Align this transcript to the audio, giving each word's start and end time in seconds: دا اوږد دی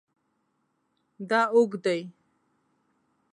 دا 1.29 1.41
اوږد 1.55 1.75
دی 1.85 1.99